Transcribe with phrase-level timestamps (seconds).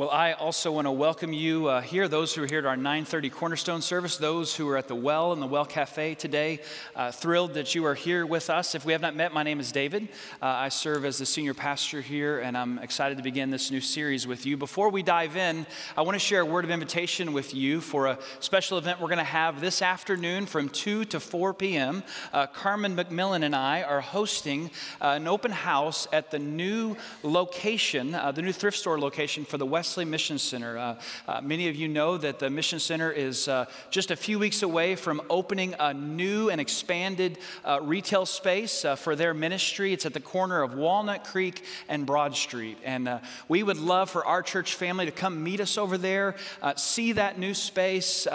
[0.00, 2.74] Well, I also want to welcome you uh, here, those who are here at our
[2.74, 6.60] 930 Cornerstone service, those who are at the Well and the Well Cafe today.
[6.96, 8.74] Uh, thrilled that you are here with us.
[8.74, 10.08] If we have not met, my name is David.
[10.40, 13.82] Uh, I serve as the senior pastor here, and I'm excited to begin this new
[13.82, 14.56] series with you.
[14.56, 15.66] Before we dive in,
[15.98, 19.08] I want to share a word of invitation with you for a special event we're
[19.08, 22.04] going to have this afternoon from 2 to 4 p.m.
[22.32, 24.70] Uh, Carmen McMillan and I are hosting
[25.02, 29.58] uh, an open house at the new location, uh, the new thrift store location for
[29.58, 30.78] the West Wesley Mission Center.
[30.78, 30.94] Uh,
[31.26, 34.62] uh, many of you know that the Mission Center is uh, just a few weeks
[34.62, 39.92] away from opening a new and expanded uh, retail space uh, for their ministry.
[39.92, 42.78] It's at the corner of Walnut Creek and Broad Street.
[42.84, 46.36] And we would love for our church family to come meet us over there,
[46.76, 48.28] see that new space,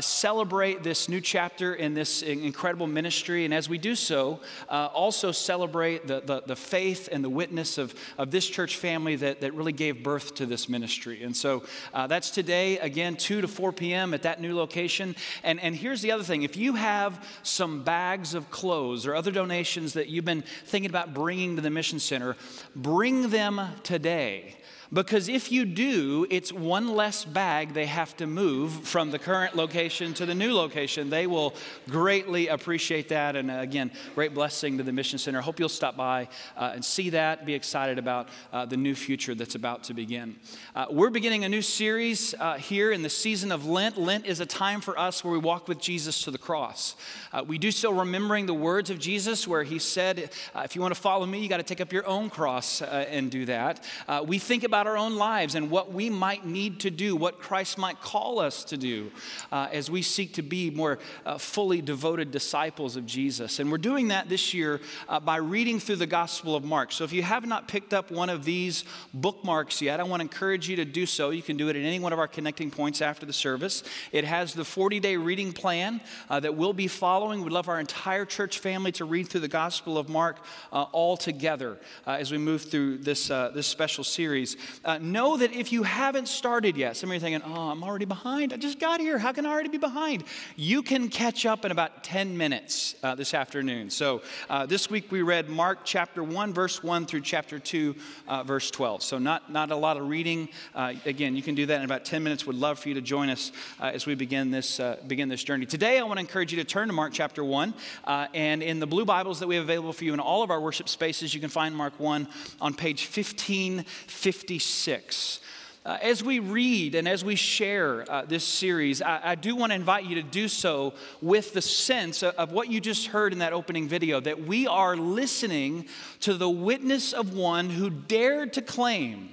[0.00, 3.44] celebrate this new chapter in this incredible ministry.
[3.44, 7.94] And as we do so, also celebrate the, the, the faith and the witness of,
[8.18, 11.22] of this church family that, that really gave birth to this ministry.
[11.22, 11.62] And so
[11.94, 14.12] uh, that's today, again, 2 to 4 p.m.
[14.14, 15.14] at that new location.
[15.44, 19.30] And, and here's the other thing if you have some bags of clothes or other
[19.30, 22.36] donations that you've been thinking about bringing to the Mission Center,
[22.74, 24.56] bring them today.
[24.92, 29.56] Because if you do, it's one less bag they have to move from the current
[29.56, 31.08] location to the new location.
[31.08, 31.54] They will
[31.88, 33.34] greatly appreciate that.
[33.34, 35.40] And uh, again, great blessing to the Mission Center.
[35.40, 39.34] Hope you'll stop by uh, and see that, be excited about uh, the new future
[39.34, 40.36] that's about to begin.
[40.76, 43.96] Uh, we're beginning a new series uh, here in the season of Lent.
[43.96, 46.96] Lent is a time for us where we walk with Jesus to the cross.
[47.32, 50.94] Uh, we do so remembering the words of Jesus, where he said, If you want
[50.94, 53.82] to follow me, you got to take up your own cross and do that.
[54.26, 57.38] we think about about our own lives and what we might need to do, what
[57.38, 59.12] Christ might call us to do
[59.52, 63.60] uh, as we seek to be more uh, fully devoted disciples of Jesus.
[63.60, 66.90] And we're doing that this year uh, by reading through the Gospel of Mark.
[66.90, 70.24] So if you have not picked up one of these bookmarks yet, I want to
[70.24, 71.30] encourage you to do so.
[71.30, 73.84] You can do it at any one of our connecting points after the service.
[74.10, 77.44] It has the 40 day reading plan uh, that we'll be following.
[77.44, 80.38] We'd love our entire church family to read through the Gospel of Mark
[80.72, 84.56] uh, all together uh, as we move through this, this special series.
[84.84, 87.82] Uh, know that if you haven't started yet, some of you are thinking, oh, I'm
[87.82, 88.52] already behind.
[88.52, 89.18] I just got here.
[89.18, 90.24] How can I already be behind?
[90.56, 93.90] You can catch up in about 10 minutes uh, this afternoon.
[93.90, 97.94] So uh, this week we read Mark chapter 1, verse 1 through chapter 2,
[98.28, 99.02] uh, verse 12.
[99.02, 100.48] So not, not a lot of reading.
[100.74, 102.46] Uh, again, you can do that in about 10 minutes.
[102.46, 105.66] Would love for you to join us as we begin this, begin this journey.
[105.66, 107.74] Today, I want to encourage you to turn to Mark chapter 1.
[108.06, 110.60] and in the blue Bibles that we have available for you in all of our
[110.60, 112.28] worship spaces, you can find Mark 1
[112.60, 114.51] on page 1556.
[114.58, 115.40] 6.
[115.84, 119.72] Uh, as we read and as we share uh, this series, I, I do want
[119.72, 123.32] to invite you to do so with the sense of, of what you just heard
[123.32, 125.86] in that opening video that we are listening
[126.20, 129.30] to the witness of one who dared to claim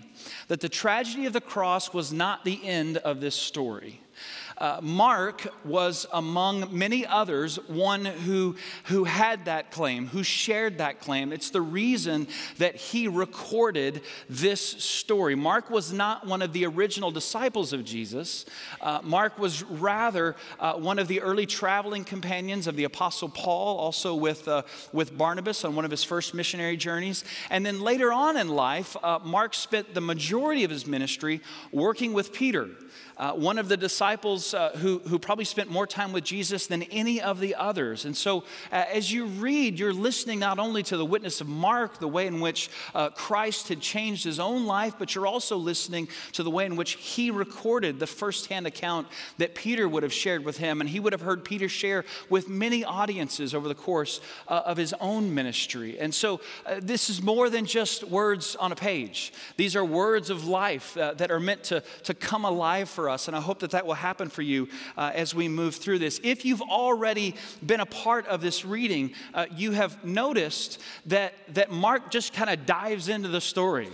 [0.48, 4.02] that the tragedy of the cross was not the end of this story.
[4.60, 11.00] Uh, Mark was among many others one who, who had that claim, who shared that
[11.00, 11.32] claim.
[11.32, 12.28] It's the reason
[12.58, 15.34] that he recorded this story.
[15.34, 18.46] Mark was not one of the original disciples of Jesus.
[18.82, 23.78] Uh, Mark was rather uh, one of the early traveling companions of the Apostle Paul,
[23.78, 27.24] also with, uh, with Barnabas on one of his first missionary journeys.
[27.50, 31.40] And then later on in life, uh, Mark spent the majority of his ministry
[31.72, 32.70] working with Peter
[33.36, 37.22] one of the disciples uh, who, who probably spent more time with Jesus than any
[37.22, 38.06] of the others.
[38.06, 42.00] And so, uh, as you read, you're listening not only to the witness of Mark,
[42.00, 46.08] the way in which uh, Christ had changed his own life, but you're also listening
[46.34, 50.44] to the way in which he recorded the firsthand account that Peter would have shared
[50.44, 50.82] with him.
[50.82, 54.78] And he would have heard Peter share with many audiences over the course uh, of
[54.78, 56.00] his own ministry.
[56.00, 60.30] And so, uh, this is more than just words on a page, these are words
[60.30, 63.28] of life that are meant to, to come alive for us.
[63.28, 64.68] And I hope that that will happen for you
[64.98, 66.20] uh, as we move through this.
[66.24, 67.36] If you've already
[67.66, 72.50] been a part of this reading, uh, you have noticed that, that Mark just kind
[72.50, 73.90] of dives into the story.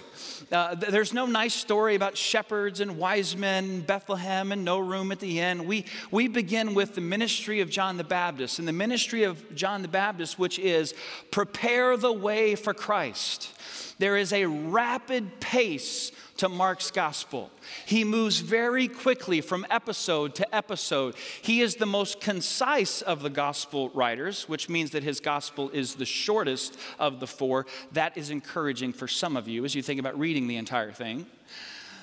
[0.51, 5.19] Uh, there's no nice story about shepherds and wise men, Bethlehem, and no room at
[5.19, 5.65] the end.
[5.65, 9.81] We, we begin with the ministry of John the Baptist, and the ministry of John
[9.81, 10.94] the Baptist, which is
[11.31, 13.51] prepare the way for Christ.
[13.98, 17.50] There is a rapid pace to Mark's gospel.
[17.86, 21.16] He moves very quickly from episode to episode.
[21.42, 25.96] He is the most concise of the gospel writers, which means that his gospel is
[25.96, 27.66] the shortest of the four.
[27.94, 31.26] That is encouraging for some of you as you think about reading the entire thing.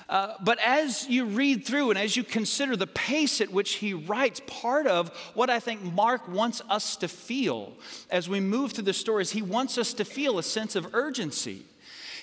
[0.09, 3.93] Uh, but as you read through and as you consider the pace at which he
[3.93, 7.73] writes, part of what I think Mark wants us to feel
[8.09, 11.63] as we move through the stories, he wants us to feel a sense of urgency.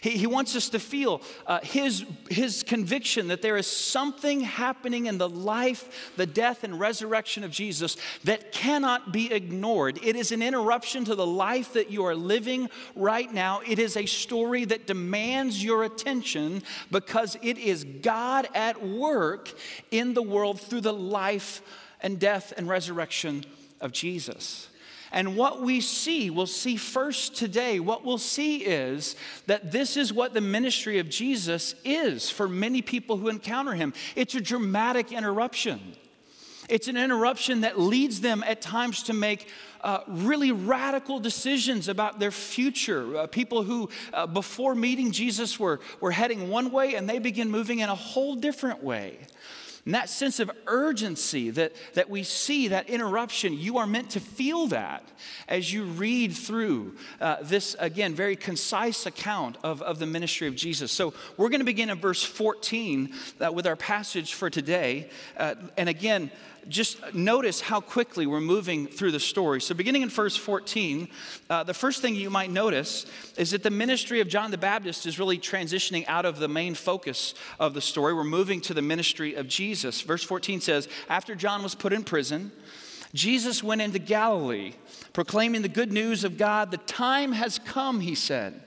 [0.00, 5.06] He, he wants us to feel uh, his, his conviction that there is something happening
[5.06, 9.98] in the life, the death, and resurrection of Jesus that cannot be ignored.
[10.02, 13.60] It is an interruption to the life that you are living right now.
[13.66, 19.52] It is a story that demands your attention because it is God at work
[19.90, 21.62] in the world through the life
[22.00, 23.44] and death and resurrection
[23.80, 24.68] of Jesus.
[25.12, 29.16] And what we see, we'll see first today, what we'll see is
[29.46, 33.92] that this is what the ministry of Jesus is for many people who encounter him.
[34.14, 35.80] It's a dramatic interruption.
[36.68, 39.48] It's an interruption that leads them at times to make
[39.80, 43.16] uh, really radical decisions about their future.
[43.16, 47.50] Uh, people who, uh, before meeting Jesus, were, were heading one way and they begin
[47.50, 49.18] moving in a whole different way.
[49.84, 54.20] And that sense of urgency that, that we see, that interruption, you are meant to
[54.20, 55.02] feel that
[55.48, 60.54] as you read through uh, this, again, very concise account of, of the ministry of
[60.54, 60.92] Jesus.
[60.92, 65.08] So we're going to begin in verse 14 uh, with our passage for today.
[65.36, 66.30] Uh, and again,
[66.68, 69.60] just notice how quickly we're moving through the story.
[69.60, 71.08] So, beginning in verse 14,
[71.48, 75.06] uh, the first thing you might notice is that the ministry of John the Baptist
[75.06, 78.14] is really transitioning out of the main focus of the story.
[78.14, 80.00] We're moving to the ministry of Jesus.
[80.00, 82.52] Verse 14 says, After John was put in prison,
[83.12, 84.74] Jesus went into Galilee,
[85.12, 86.70] proclaiming the good news of God.
[86.70, 88.62] The time has come, he said.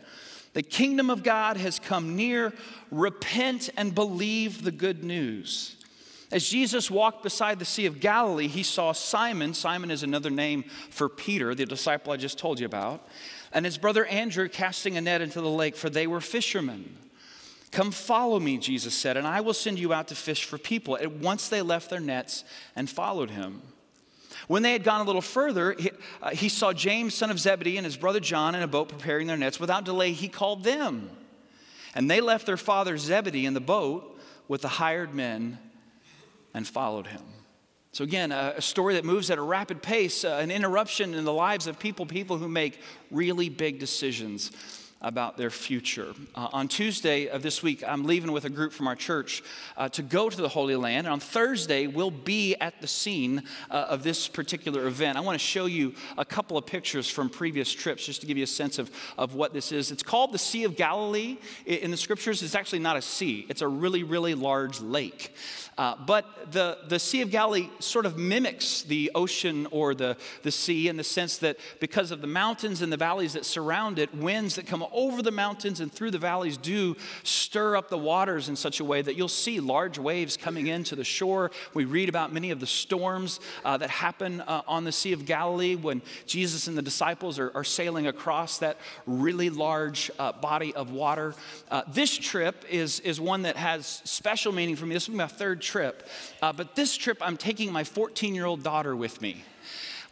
[0.53, 2.53] The kingdom of God has come near.
[2.91, 5.75] Repent and believe the good news.
[6.33, 9.53] As Jesus walked beside the Sea of Galilee, he saw Simon.
[9.53, 13.07] Simon is another name for Peter, the disciple I just told you about,
[13.51, 16.97] and his brother Andrew casting a net into the lake, for they were fishermen.
[17.69, 20.97] Come follow me, Jesus said, and I will send you out to fish for people.
[20.97, 22.43] At once they left their nets
[22.75, 23.61] and followed him.
[24.47, 27.77] When they had gone a little further, he, uh, he saw James, son of Zebedee,
[27.77, 29.59] and his brother John in a boat preparing their nets.
[29.59, 31.11] Without delay, he called them.
[31.93, 35.59] And they left their father Zebedee in the boat with the hired men
[36.53, 37.21] and followed him.
[37.93, 41.33] So, again, a, story that moves at a rapid pace, uh, an interruption in the
[41.33, 42.79] lives of people, people who make
[43.11, 44.51] really big decisions
[45.03, 46.13] about their future.
[46.33, 49.43] Uh, on Tuesday of this week, I'm leaving with a group from our church
[49.75, 51.05] uh, to go to the Holy Land.
[51.05, 55.17] And on Thursday, we'll be at the scene uh, of this particular event.
[55.17, 58.37] I want to show you a couple of pictures from previous trips just to give
[58.37, 59.91] you a sense of, of what this is.
[59.91, 61.37] It's called the Sea of Galilee.
[61.65, 65.35] In the scriptures, it's actually not a sea, it's a really, really large lake.
[65.77, 70.51] Uh, but the, the Sea of Galilee sort of mimics the ocean or the, the
[70.51, 74.13] sea in the sense that because of the mountains and the valleys that surround it,
[74.13, 78.49] winds that come over the mountains and through the valleys do stir up the waters
[78.49, 81.51] in such a way that you'll see large waves coming into the shore.
[81.73, 85.25] We read about many of the storms uh, that happen uh, on the Sea of
[85.25, 88.77] Galilee when Jesus and the disciples are, are sailing across that
[89.07, 91.33] really large uh, body of water.
[91.71, 94.93] Uh, this trip is, is one that has special meaning for me.
[94.93, 96.07] This is my third trip.
[96.41, 99.43] Uh, but this trip, I'm taking my 14 year old daughter with me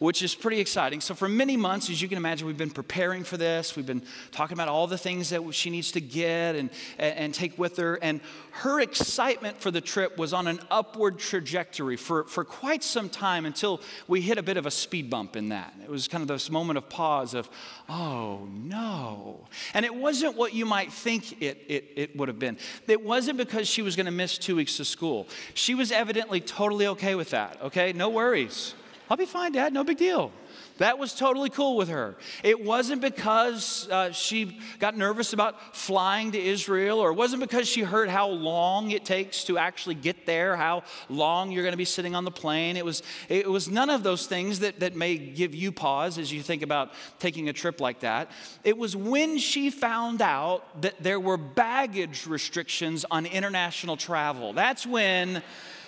[0.02, 1.00] which is pretty exciting.
[1.00, 3.76] So, for many months, as you can imagine, we've been preparing for this.
[3.76, 4.02] We've been
[4.32, 7.76] talking about all the things that she needs to get and, and, and, take with
[7.76, 8.00] her.
[8.02, 8.20] And
[8.50, 13.46] her excitement for the trip was on an upward trajectory for, for quite some time
[13.46, 15.72] until we hit a bit of a speed bump in that.
[15.80, 17.48] It was kind of this moment of pause of,
[17.88, 19.46] oh no.
[19.72, 22.58] And it wasn't what you might think it, it, it would have been.
[22.88, 25.28] It wasn't because she was going to miss two weeks of school.
[25.54, 27.92] She was evidently totally okay with that, okay?
[27.92, 28.74] No worries.
[29.12, 30.32] I'll be fine, Dad, no big deal.
[30.78, 32.16] That was totally cool with her.
[32.42, 37.68] It wasn't because uh, she got nervous about flying to Israel, or it wasn't because
[37.68, 41.76] she heard how long it takes to actually get there, how long you're going to
[41.76, 42.78] be sitting on the plane.
[42.78, 46.32] It was, it was none of those things that, that may give you pause as
[46.32, 48.30] you think about taking a trip like that.
[48.64, 54.54] It was when she found out that there were baggage restrictions on international travel.
[54.54, 55.42] That's when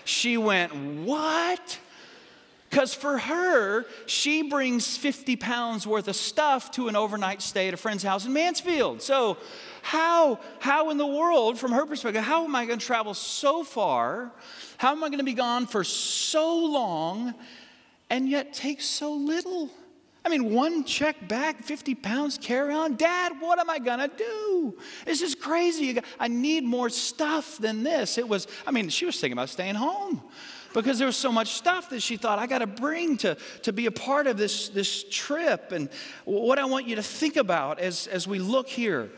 [0.05, 0.75] she went,
[1.07, 1.79] What?
[2.75, 7.75] Because for her, she brings 50 pounds worth of stuff to an overnight stay at
[7.75, 9.01] a friend's house in Mansfield.
[9.01, 9.37] So,
[9.83, 13.63] how, how in the world, from her perspective, how am I going to travel so
[13.63, 14.33] far?
[14.77, 17.35] How am I going to be gone for so long
[18.11, 19.71] and yet take so little?
[20.25, 22.97] I mean, one check bag, 50 pounds carry on.
[22.97, 24.75] Dad, what am I gonna do?
[25.05, 26.01] This is crazy.
[26.19, 28.17] I need more stuff than this.
[28.17, 30.23] It was, I mean, she was thinking about staying home
[30.75, 33.73] because there was so much stuff that she thought I got to bring to, to
[33.73, 35.73] be a part of this, this trip.
[35.73, 35.89] And
[36.25, 39.11] what I want you to think about as, as we look here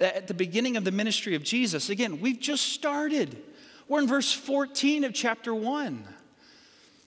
[0.00, 3.40] at the beginning of the ministry of Jesus, again, we've just started.
[3.88, 6.04] We're in verse 14 of chapter 1.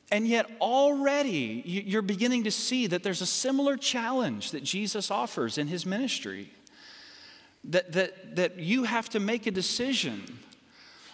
[0.10, 5.58] And yet, already you're beginning to see that there's a similar challenge that Jesus offers
[5.58, 6.50] in his ministry.
[7.66, 10.40] that, that, that you have to make a decision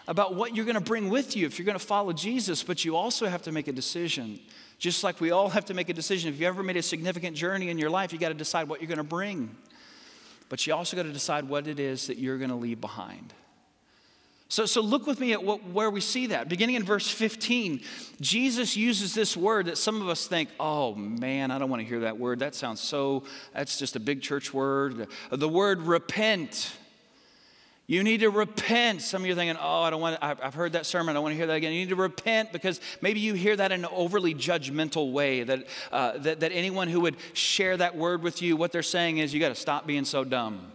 [0.07, 2.83] about what you're going to bring with you if you're going to follow Jesus, but
[2.83, 4.39] you also have to make a decision.
[4.77, 6.33] Just like we all have to make a decision.
[6.33, 8.81] If you ever made a significant journey in your life, you got to decide what
[8.81, 9.55] you're going to bring.
[10.49, 13.33] But you also got to decide what it is that you're going to leave behind.
[14.49, 16.47] So, so look with me at what, where we see that.
[16.47, 17.81] Beginning in verse 15,
[18.21, 21.87] Jesus uses this word that some of us think, oh man, I don't want to
[21.87, 22.37] hear that word.
[22.37, 25.07] That sounds so, that's just a big church word.
[25.31, 26.71] The word repent.
[27.93, 29.03] You need to repent.
[29.03, 31.11] Some of you are thinking, oh, I don't want to, I've heard that sermon.
[31.11, 31.73] I don't want to hear that again.
[31.73, 35.67] You need to repent because maybe you hear that in an overly judgmental way that,
[35.91, 39.31] uh, that, that anyone who would share that word with you, what they're saying is,
[39.31, 40.71] you got to stop being so dumb.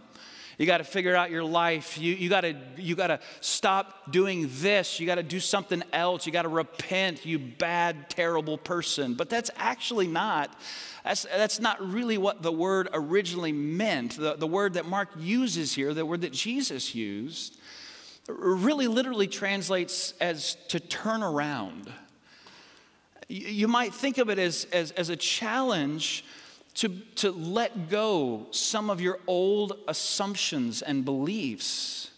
[0.57, 1.97] You got to figure out your life.
[1.97, 4.99] You, you got to you got to stop doing this.
[4.99, 6.25] You got to do something else.
[6.25, 9.13] You got to repent, you bad, terrible person.
[9.13, 10.53] But that's actually not.
[11.09, 14.15] That's, that's not really what the word originally meant.
[14.15, 17.59] The, the word that Mark uses here, the word that Jesus used,
[18.27, 21.91] really literally translates as to turn around.
[23.27, 26.25] You, might think of it as, as, as a challenge
[26.75, 32.08] to, to let go some of your old assumptions and beliefs,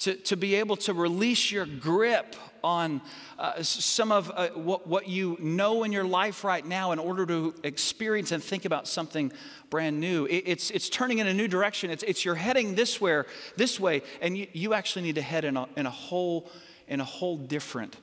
[0.00, 3.00] to, to be able to release your grip on
[3.38, 7.24] uh, some of uh, what, what you know in your life right now in order
[7.26, 9.32] to experience and think about something
[9.70, 10.26] brand new.
[10.26, 11.90] It, it's, it's turning in a new direction.
[11.90, 13.22] It's, it's you're heading this way,
[13.56, 16.50] this way, and you, you actually need to head in a, in a whole
[16.88, 17.96] in a whole different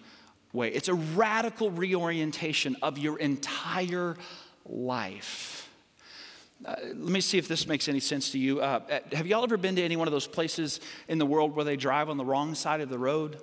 [0.54, 0.70] way.
[0.70, 4.16] It's a radical reorientation of your entire
[4.66, 5.65] life.
[6.66, 8.60] Uh, let me see if this makes any sense to you.
[8.60, 11.56] Uh, uh, have y'all ever been to any one of those places in the world
[11.56, 13.38] where they drive on the wrong side of the road?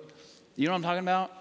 [0.55, 1.31] You know what I'm talking about?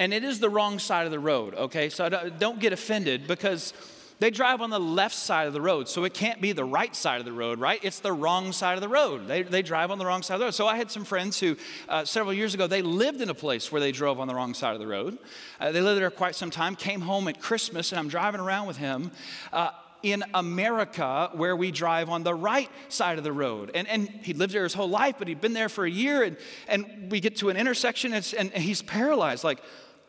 [0.00, 1.88] And it is the wrong side of the road, okay?
[1.88, 3.74] So don't get offended because
[4.18, 5.88] they drive on the left side of the road.
[5.88, 7.78] So it can't be the right side of the road, right?
[7.82, 9.26] It's the wrong side of the road.
[9.28, 10.54] They, they drive on the wrong side of the road.
[10.54, 11.56] So I had some friends who,
[11.88, 14.52] uh, several years ago, they lived in a place where they drove on the wrong
[14.52, 15.18] side of the road.
[15.58, 18.66] Uh, they lived there quite some time, came home at Christmas, and I'm driving around
[18.66, 19.10] with him.
[20.02, 23.70] In America where we drive on the right side of the road.
[23.74, 26.22] And, and he lived there his whole life, but he'd been there for a year.
[26.22, 26.36] And,
[26.68, 29.60] and we get to an intersection and, and he's paralyzed like,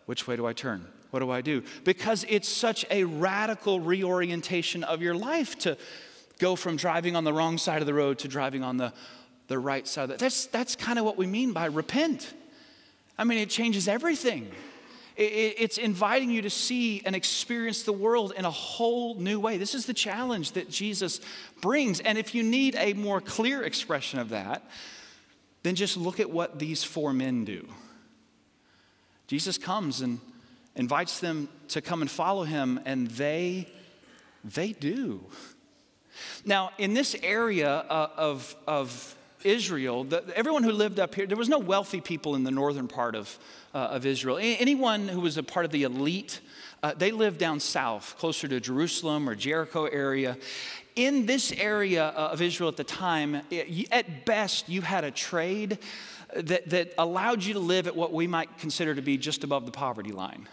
[0.06, 0.88] which way do I turn?
[1.12, 1.64] What do I do?
[1.84, 5.78] Because it's such a radical reorientation of your life to
[6.40, 8.94] go from driving on the wrong side of the road to driving on the,
[9.48, 10.10] the right side.
[10.10, 12.34] That's, that's kind of what we mean by repent.
[13.18, 14.52] I mean, it changes everything.
[15.24, 19.58] It's inviting you to see and experience the world in a whole new way.
[19.58, 21.22] This is the challenge that Jesus
[21.62, 22.00] brings.
[22.00, 24.64] And if you need a more clear expression of that,
[25.62, 27.68] then just look at what these four men do.
[29.28, 30.20] Jesus comes and
[30.76, 33.68] invites them to come and follow him, and they,
[34.44, 35.24] they do.
[36.46, 41.38] Now, in this area uh, of, of Israel, the, everyone who lived up here, there
[41.38, 43.38] was no wealthy people in the northern part of,
[43.74, 44.38] uh, of Israel.
[44.42, 46.42] Anyone who was a part of the elite,
[46.84, 50.38] uh, they lived down south, closer to Jerusalem or Jericho area.
[50.96, 53.42] In this area uh, of Israel at the time,
[53.92, 55.80] at best, you had a trade
[56.36, 59.66] that, that allowed you to live at what we might consider to be just above
[59.66, 60.48] the poverty line.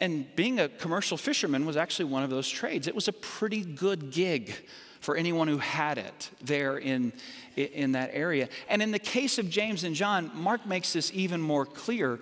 [0.00, 2.88] And being a commercial fisherman was actually one of those trades.
[2.88, 4.54] It was a pretty good gig
[5.00, 7.12] for anyone who had it there in,
[7.58, 8.48] in that area.
[8.68, 12.18] And in the case of James and John, Mark makes this even more clear.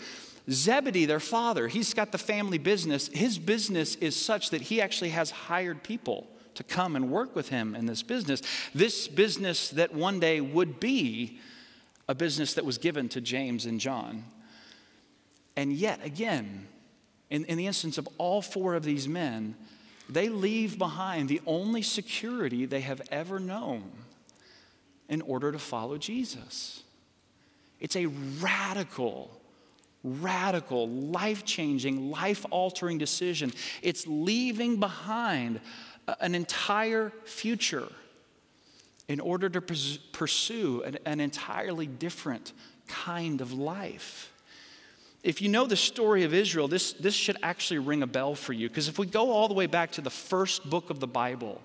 [0.51, 3.09] Zebedee, their father, he's got the family business.
[3.09, 7.49] His business is such that he actually has hired people to come and work with
[7.49, 8.43] him in this business.
[8.75, 11.39] This business that one day would be
[12.09, 14.25] a business that was given to James and John.
[15.57, 16.69] And yet, again,
[17.31, 19.57] in, in the instance of all four of these men,
[20.09, 23.91] they leave behind the only security they have ever known
[25.09, 26.83] in order to follow Jesus.
[27.81, 29.31] It's a radical,
[30.03, 33.53] radical, life changing, life altering decision.
[33.83, 35.61] It's leaving behind
[36.21, 37.89] an entire future
[39.09, 39.61] in order to
[40.13, 42.53] pursue an, an entirely different
[42.89, 44.33] kind of life
[45.27, 48.53] if you know the story of Israel, this, this should actually ring a bell for
[48.53, 48.69] you.
[48.69, 51.61] Because if we go all the way back to the first book of the Bible,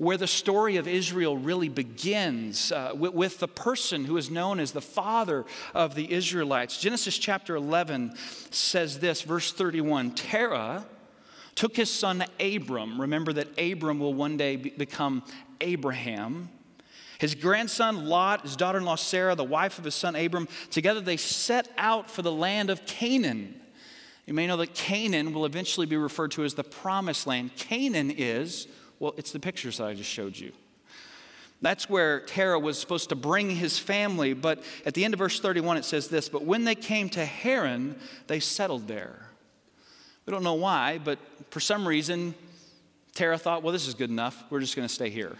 [0.00, 4.58] where the story of Israel really begins uh, with, with, the person who is known
[4.58, 6.80] as the father of the Israelites.
[6.80, 8.14] Genesis chapter 11
[8.50, 10.86] says this, verse 31 Terah
[11.54, 12.98] took his son Abram.
[12.98, 15.22] Remember that Abram will one day be, become
[15.60, 16.48] Abraham.
[17.18, 21.02] His grandson Lot, his daughter in law Sarah, the wife of his son Abram, together
[21.02, 23.60] they set out for the land of Canaan.
[24.24, 27.54] You may know that Canaan will eventually be referred to as the promised land.
[27.56, 28.66] Canaan is,
[29.00, 30.52] well, it's the pictures that I just showed you.
[31.62, 34.32] That's where Terah was supposed to bring his family.
[34.32, 37.24] But at the end of verse 31, it says this But when they came to
[37.24, 39.26] Haran, they settled there.
[40.26, 41.18] We don't know why, but
[41.50, 42.34] for some reason,
[43.14, 44.44] Terah thought, well, this is good enough.
[44.50, 45.36] We're just going to stay here.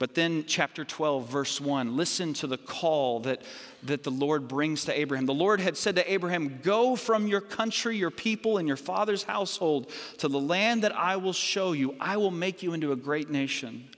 [0.00, 3.42] But then, chapter 12, verse 1, listen to the call that,
[3.84, 5.24] that the Lord brings to Abraham.
[5.24, 9.22] The Lord had said to Abraham, Go from your country, your people, and your father's
[9.22, 11.94] household to the land that I will show you.
[12.00, 13.88] I will make you into a great nation.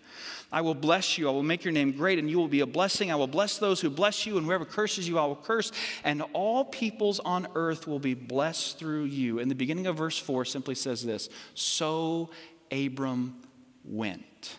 [0.52, 1.28] I will bless you.
[1.28, 3.10] I will make your name great, and you will be a blessing.
[3.10, 5.72] I will bless those who bless you, and whoever curses you, I will curse.
[6.04, 9.38] And all peoples on earth will be blessed through you.
[9.38, 12.30] And the beginning of verse 4 simply says this So
[12.70, 13.36] Abram
[13.82, 14.58] went.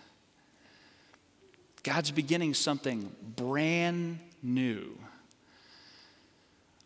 [1.88, 4.98] God's beginning something brand new.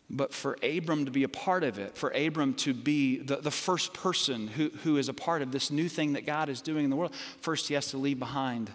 [0.08, 3.50] But for Abram to be a part of it, for Abram to be the, the
[3.50, 6.84] first person who, who is a part of this new thing that God is doing
[6.84, 8.70] in the world, first he has to leave behind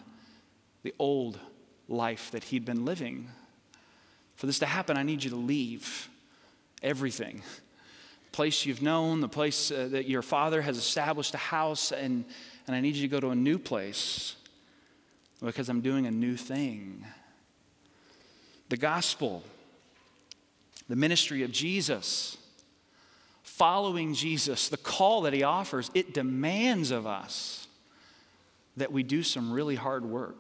[0.84, 1.40] the old
[1.88, 3.30] life that he'd been living.
[4.36, 6.10] For this to happen, I need you to leave
[6.84, 7.42] everything.
[8.26, 12.26] The Place you've known, the place uh, that your father has established a house, and,
[12.66, 14.36] and I need you to go to a new place
[15.42, 17.06] because I'm doing a new thing.
[18.70, 19.44] The gospel,
[20.90, 22.38] the ministry of Jesus,
[23.44, 27.68] following Jesus, the call that he offers, it demands of us
[28.78, 30.40] that we do some really hard work.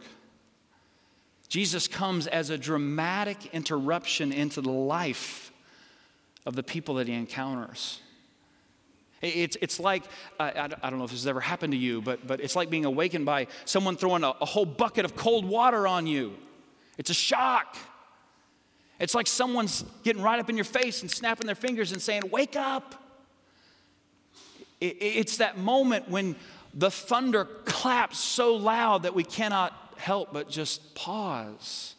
[1.47, 5.51] Jesus comes as a dramatic interruption into the life
[6.45, 8.01] of the people that he encounters.
[9.21, 10.03] It's, it's like,
[10.39, 12.69] uh, I don't know if this has ever happened to you, but, but it's like
[12.69, 16.35] being awakened by someone throwing a, a whole bucket of cold water on you.
[16.97, 17.77] It's a shock.
[18.99, 22.23] It's like someone's getting right up in your face and snapping their fingers and saying,
[22.31, 23.03] Wake up.
[24.79, 26.35] It's that moment when
[26.75, 31.95] the thunder claps so loud that we cannot help but just pause.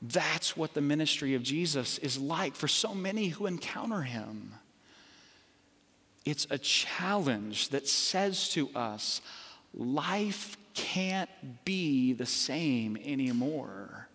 [0.00, 4.54] That's what the ministry of Jesus is like for so many who encounter him.
[6.24, 9.20] It's a challenge that says to us,
[9.74, 11.30] life can't
[11.64, 14.08] be the same anymore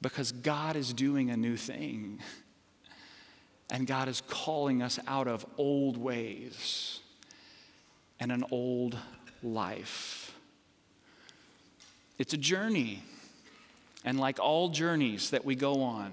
[0.00, 2.20] because God is doing a new thing.
[3.68, 7.00] And God is calling us out of old ways
[8.20, 8.96] and an old
[9.42, 10.32] life.
[12.16, 13.02] It's a journey.
[14.04, 16.12] And like all journeys that we go on,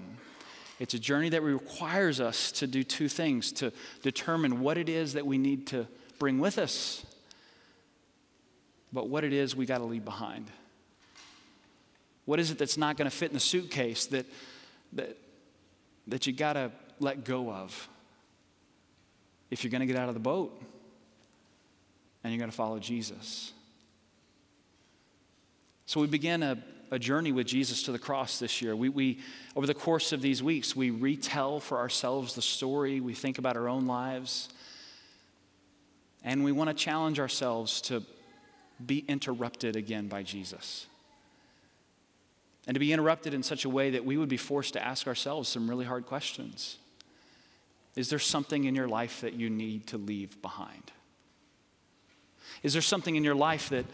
[0.80, 5.12] it's a journey that requires us to do two things to determine what it is
[5.12, 5.86] that we need to
[6.18, 7.04] bring with us,
[8.92, 10.50] but what it is we got to leave behind.
[12.24, 14.26] What is it that's not going to fit in the suitcase that,
[14.94, 15.16] that,
[16.08, 17.88] that you got to let go of
[19.50, 20.60] if you're going to get out of the boat
[22.22, 23.52] and you're going to follow Jesus?
[25.86, 26.58] So we began a,
[26.94, 28.74] a journey with Jesus to the cross this year.
[28.74, 29.18] We, we,
[29.56, 33.56] over the course of these weeks, we retell for ourselves the story, we think about
[33.56, 34.48] our own lives,
[36.22, 38.02] and we want to challenge ourselves to
[38.84, 40.86] be interrupted again by Jesus.
[42.66, 45.06] And to be interrupted in such a way that we would be forced to ask
[45.06, 46.78] ourselves some really hard questions.
[47.94, 50.92] Is there something in your life that you need to leave behind?
[52.62, 53.84] Is there something in your life that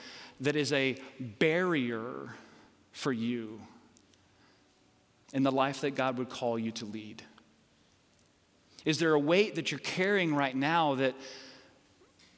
[0.41, 2.35] that is a barrier
[2.93, 3.61] for you
[5.33, 7.23] in the life that God would call you to lead?
[8.85, 11.15] Is there a weight that you're carrying right now that,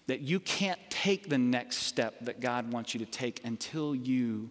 [0.07, 4.51] that you can't take the next step that God wants you to take until you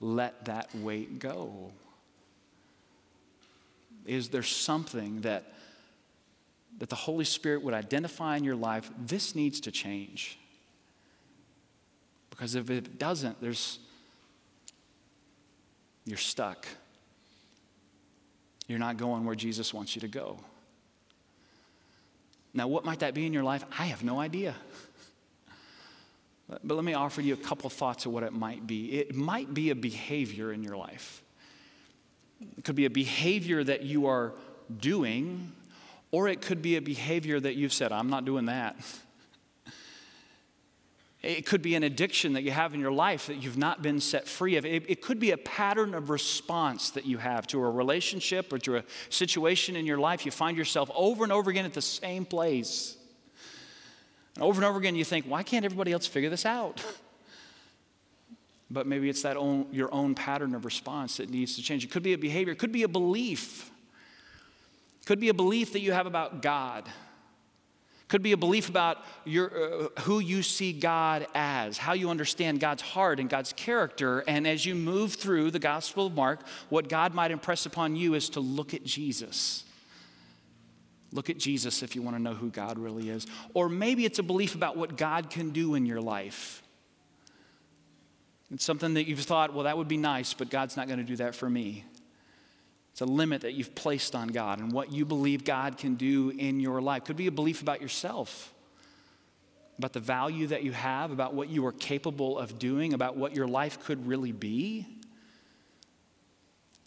[0.00, 1.72] let that weight go?
[4.06, 5.52] Is there something that,
[6.78, 8.90] that the Holy Spirit would identify in your life?
[8.98, 10.38] This needs to change.
[12.30, 13.78] Because if it doesn't, there's
[16.04, 16.66] you're stuck.
[18.66, 20.38] You're not going where Jesus wants you to go.
[22.54, 23.64] Now, what might that be in your life?
[23.78, 24.54] I have no idea.
[26.48, 28.98] But, let me offer you a couple thoughts of what it might be.
[28.98, 31.22] It might be a behavior in your life.
[32.58, 34.32] It could be a behavior that you are
[34.78, 35.52] doing,
[36.10, 38.76] or it could be a behavior that you've said, I'm not doing that.
[41.22, 44.00] It could be an addiction that you have in your life that you've not been
[44.00, 44.64] set free of.
[44.64, 48.58] It, it, could be a pattern of response that you have to a relationship or
[48.60, 50.24] to a situation in your life.
[50.24, 52.96] You find yourself over and over again at the same place.
[54.34, 56.84] And over and over again, you think, why can't everybody else figure this out?
[58.72, 61.82] But maybe it's that own, your own pattern of response that needs to change.
[61.82, 63.68] It could be a behavior, it could be a belief.
[65.00, 66.88] It could be a belief that you have about God
[68.10, 69.50] Could be a belief about your,
[69.94, 74.24] uh, who you see God as, how you understand God's heart and God's character.
[74.26, 78.14] And as you move through the Gospel of Mark, what God might impress upon you
[78.14, 79.62] is to look at Jesus.
[81.12, 83.28] Look at Jesus if you want to know who God really is.
[83.54, 86.64] Or maybe it's a belief about what God can do in your life.
[88.52, 91.04] It's something that you've thought, well, that would be nice, but God's not going to
[91.04, 91.84] do that for me.
[93.00, 96.34] It's a limit that you've placed on God and what you believe God can do
[96.36, 97.04] in your life.
[97.04, 98.52] Could be a belief about yourself,
[99.78, 103.34] about the value that you have, about what you are capable of doing, about what
[103.34, 104.86] your life could really be.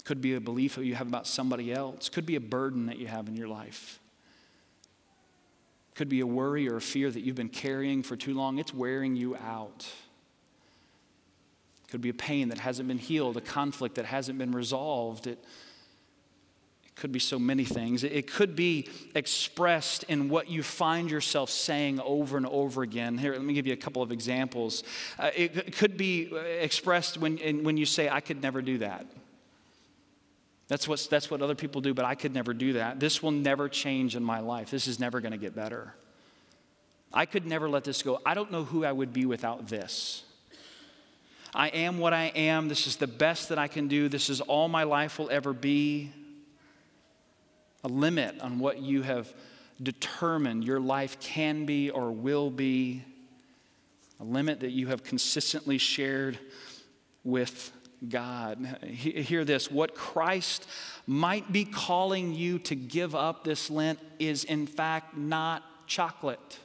[0.04, 2.10] Could be a belief that you have about somebody else.
[2.10, 4.00] Could be a burden that you have in your life.
[5.96, 8.60] Could be a worry or a fear that you've been carrying for too long.
[8.60, 9.88] It's wearing you out.
[11.88, 15.26] Could be a pain that hasn't been healed, a conflict that hasn't been resolved.
[15.26, 15.44] It,
[16.96, 18.04] could be so many things.
[18.04, 23.18] It could be expressed in what you find yourself saying over and over again.
[23.18, 24.84] Here, let me give you a couple of examples.
[25.18, 29.06] Uh, it could be expressed when, when you say, I could never do that.
[30.68, 33.00] That's, what's, that's what other people do, but I could never do that.
[33.00, 34.72] This will never change in my life.
[34.72, 35.94] This is never going to get better.
[37.14, 38.20] I could never let this go.
[38.26, 40.24] I don't know who I would be without this.
[41.54, 42.70] I am what I am.
[42.70, 44.10] This is the best that I can do.
[44.10, 46.12] This is all my life will ever be
[47.84, 49.34] a limit on what you have
[49.82, 53.04] determined your life can be or will be,
[54.20, 56.40] a limit that you have consistently shared
[57.24, 57.72] with
[58.08, 58.58] God.
[58.86, 60.68] Hear this what Christ
[61.08, 66.60] might be calling you to give up this Lent is, in fact, not chocolate.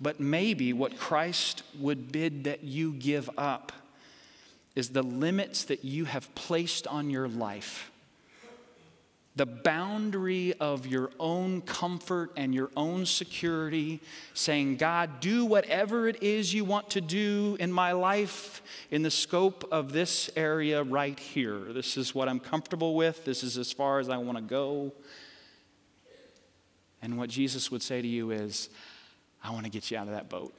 [0.00, 3.72] But maybe what Christ would bid that you give up
[4.74, 7.89] is the limits that you have placed on your life
[9.36, 14.00] the boundary of your own comfort and your own security,
[14.34, 19.10] saying, God, do whatever it is you want to do in my life in the
[19.10, 21.58] scope of this area right here.
[21.72, 24.92] This is what I'm comfortable with, this is as far as I want to go.
[27.02, 28.68] And what Jesus would say to you is,
[29.42, 30.52] I want to get you out of that boat.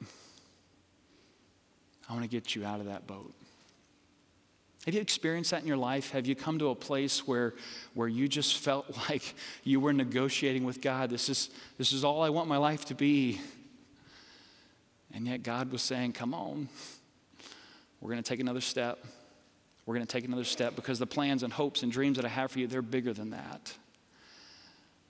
[2.08, 3.32] I want to get you out of that boat.
[4.86, 6.10] Have you experienced that in your life?
[6.10, 7.54] Have you come to a place where,
[7.94, 11.10] where you just felt like you were negotiating with God?
[11.10, 13.40] This is, this is all I want my life to be.
[15.14, 16.68] And yet God was saying, Come on,
[18.00, 19.04] we're going to take another step.
[19.86, 22.28] We're going to take another step because the plans and hopes and dreams that I
[22.28, 23.74] have for you, they're bigger than that.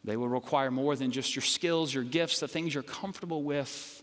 [0.04, 4.02] They will require more than just your skills, your gifts, the things you're comfortable with,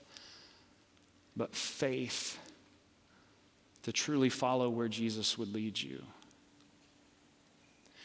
[1.35, 2.38] but faith
[3.89, 6.03] to truly follow where Jesus would lead you.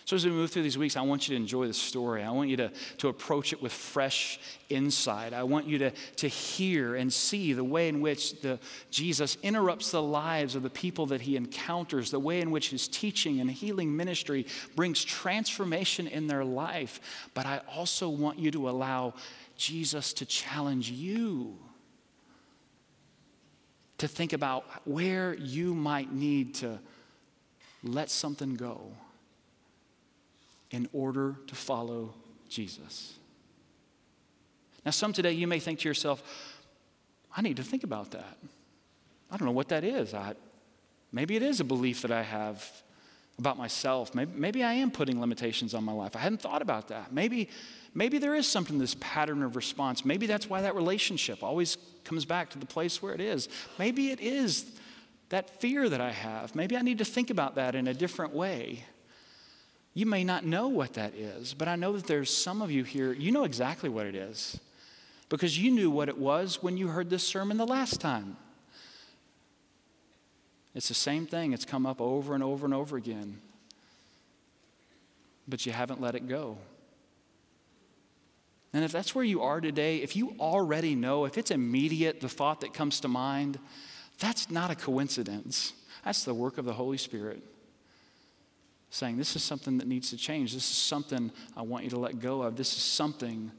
[0.07, 2.23] So, as we move through these weeks, I want you to enjoy the story.
[2.23, 5.35] I want you to, to approach it with fresh insight.
[5.35, 8.59] I want you to, to hear and see the way in which the,
[8.91, 12.89] Jesus interrupts the lives of the people that he encounters, the way in which his
[12.89, 17.29] teaching and healing ministry brings transformation in their life.
[17.35, 19.13] But I also want you to allow
[19.59, 21.59] Jesus to challenge you
[23.99, 26.79] to think about where you might need to
[27.83, 28.93] let something go
[30.71, 32.15] in order to follow
[32.49, 33.15] Jesus.
[34.85, 36.23] Now, some today you may think to yourself,
[37.37, 38.39] I need to think about that.
[39.31, 40.15] I don't know what that is.
[40.15, 40.35] I,
[41.13, 42.65] maybe it is a belief that I have
[43.39, 44.15] about myself.
[44.15, 46.15] Maybe, maybe I am putting limitations on my life.
[46.15, 47.13] I hadn't thought about that.
[47.13, 47.49] Maybe,
[47.95, 50.05] maybe there is something, this pattern of response.
[50.05, 53.49] Maybe that's why that relationship always comes back to the place where it is.
[53.79, 54.67] Maybe it is
[55.31, 56.55] that fear that I have.
[56.55, 58.85] Maybe I need to think about that in a different way.
[59.95, 62.83] You may not know what that is, but I know that there's some of you
[62.85, 64.59] here, you know exactly what it is
[65.29, 68.37] because you knew what it was when you heard this sermon the last time.
[70.75, 73.41] It's the same thing, it's come up over and over and over again.
[75.47, 76.59] But you haven't let it go.
[78.75, 82.29] And if that's where you are today, if you already know, if it's immediate, the
[82.29, 83.61] thought that comes to mind,
[84.19, 85.73] that's not a coincidence.
[86.05, 87.41] That's the work of the Holy Spirit.
[88.91, 90.53] Saying, This is something that needs to change.
[90.53, 92.57] This is something I want you to let go of.
[92.57, 93.53] This is something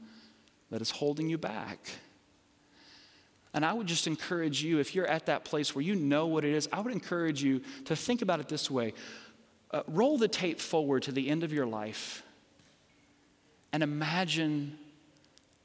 [0.70, 1.78] that is holding you back.
[3.54, 6.44] And I would just encourage you, if you're at that place where you know what
[6.44, 8.92] it is, I would encourage you to think about it this way
[9.70, 12.22] uh, roll the tape forward to the end of your life
[13.72, 14.78] and imagine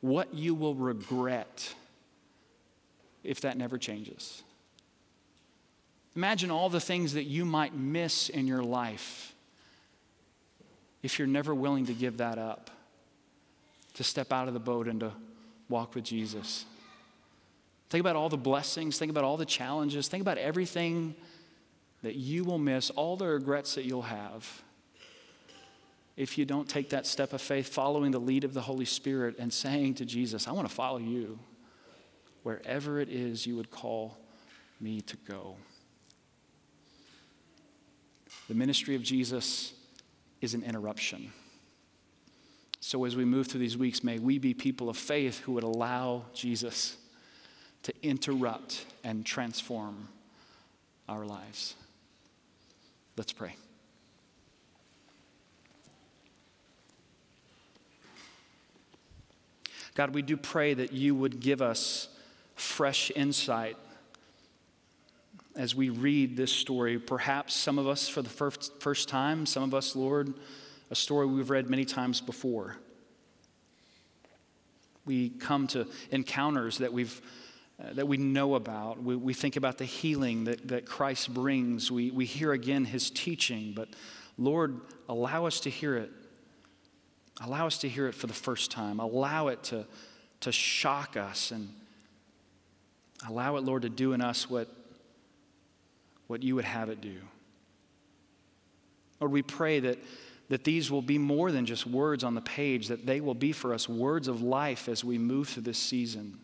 [0.02, 1.74] what you will regret
[3.24, 4.44] if that never changes.
[6.16, 9.34] Imagine all the things that you might miss in your life
[11.04, 12.70] if you're never willing to give that up
[13.94, 15.12] to step out of the boat and to
[15.70, 16.66] walk with Jesus.
[17.90, 21.16] Think about all the blessings, think about all the challenges, think about everything
[22.04, 24.64] that you will miss, all the regrets that you'll have
[26.17, 29.36] if you don't take that step of faith, following the lead of the Holy Spirit
[29.39, 31.39] and saying to Jesus, I want to follow you
[32.43, 34.17] wherever it is you would call
[34.80, 35.56] me to go.
[38.47, 39.74] The ministry of Jesus
[40.41, 41.32] is an interruption.
[42.80, 45.63] So, as we move through these weeks, may we be people of faith who would
[45.63, 46.97] allow Jesus
[47.84, 50.08] to interrupt and transform
[51.08, 51.76] our lives.
[53.17, 53.56] Let's pray.
[59.96, 62.08] God, we do pray that you would give us
[62.56, 63.78] fresh insight
[65.56, 66.98] as we read this story.
[66.98, 70.34] Perhaps some of us for the first, first time, some of us, Lord,
[70.90, 72.78] a story we've read many times before.
[75.06, 77.22] We come to encounters that we've
[77.82, 79.02] uh, that we know about.
[79.02, 81.92] We, we think about the healing that, that Christ brings.
[81.92, 83.90] We, we hear again his teaching, but
[84.38, 86.12] Lord, allow us to hear it
[87.44, 89.00] Allow us to hear it for the first time.
[89.00, 89.86] Allow it to,
[90.42, 91.74] to shock us and
[93.28, 94.68] allow it, Lord, to do in us what,
[96.28, 97.18] what you would have it do.
[99.20, 99.98] Lord, we pray that,
[100.50, 103.52] that these will be more than just words on the page, that they will be
[103.52, 106.40] for us words of life as we move through this season.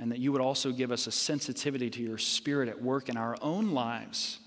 [0.00, 3.16] And that you would also give us a sensitivity to your spirit at work in
[3.16, 4.40] our own lives,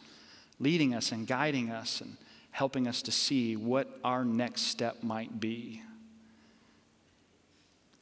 [0.60, 2.18] leading us and guiding us and
[2.52, 5.82] helping us to see what our next step might be.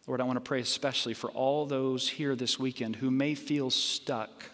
[0.07, 3.71] Lord, I want to pray especially for all those here this weekend who may feel
[3.71, 4.45] stuck.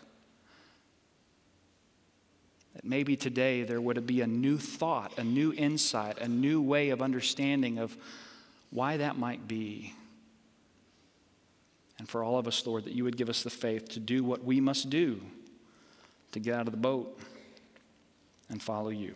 [2.73, 6.89] That maybe today there would be a new thought, a new insight, a new way
[6.89, 7.97] of understanding of
[8.69, 9.93] why that might be.
[11.99, 14.23] And for all of us, Lord, that you would give us the faith to do
[14.23, 15.21] what we must do
[16.31, 17.19] to get out of the boat
[18.49, 19.15] and follow you.